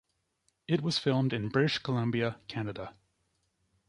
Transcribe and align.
It 0.67 0.81
was 0.81 0.97
filmed 0.97 1.31
in 1.31 1.49
British 1.49 1.77
Columbia, 1.77 2.39
Canada. 2.47 2.95